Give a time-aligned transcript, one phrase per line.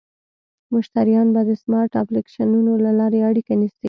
[0.73, 3.79] مشتریان به د سمارټ اپلیکیشنونو له لارې اړیکه نیسي.